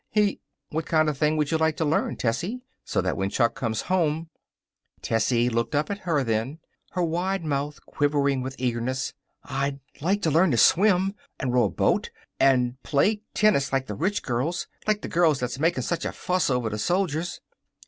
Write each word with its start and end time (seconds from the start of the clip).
He" 0.09 0.39
"What 0.71 0.87
kind 0.87 1.09
of 1.09 1.17
thing 1.19 1.37
would 1.37 1.51
you 1.51 1.59
like 1.59 1.77
to 1.77 1.85
learn, 1.85 2.15
Tessie, 2.15 2.61
so 2.83 3.01
that 3.01 3.15
when 3.15 3.29
Chuck 3.29 3.53
comes 3.53 3.81
home" 3.81 4.31
Tessie 5.03 5.47
looked 5.47 5.75
up 5.75 5.89
then, 5.89 6.57
her 6.95 7.03
wide 7.03 7.45
mouth 7.45 7.85
quivering 7.85 8.41
with 8.41 8.55
eagerness. 8.57 9.13
"I'd 9.43 9.79
like 10.01 10.23
to 10.23 10.31
learn 10.31 10.49
to 10.49 10.57
swim 10.57 11.13
and 11.39 11.53
row 11.53 11.65
a 11.65 11.69
boat 11.69 12.09
and 12.39 12.81
play 12.81 13.21
tennis 13.35 13.71
like 13.71 13.85
the 13.85 13.93
rich 13.93 14.23
girls 14.23 14.65
like 14.87 15.03
the 15.03 15.07
girls 15.07 15.39
that's 15.39 15.59
making 15.59 15.83
such 15.83 16.03
a 16.03 16.11
fuss 16.11 16.49
over 16.49 16.67
the 16.71 16.79
soldiers." 16.79 17.39